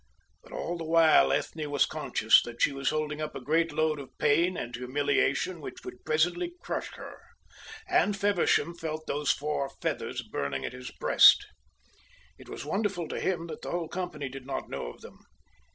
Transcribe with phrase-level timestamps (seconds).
[0.41, 3.99] But all the while Ethne was conscious that she was holding up a great load
[3.99, 7.21] of pain and humiliation which would presently crush her,
[7.87, 11.45] and Feversham felt those four feathers burning at his breast.
[12.39, 15.19] It was wonderful to him that the whole company did not know of them.